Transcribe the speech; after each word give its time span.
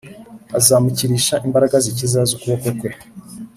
Azamushubirisha 0.57 1.35
imbaraga 1.45 1.75
zikiza 1.85 2.19
z 2.29 2.31
ukuboko 2.35 2.67
kwe 2.79 2.89